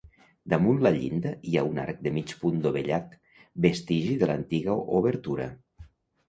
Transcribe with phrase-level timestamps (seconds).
[0.51, 3.13] Damunt la llinda hi ha un arc de mig punt dovellat,
[3.67, 5.49] vestigi de l'antiga obertura.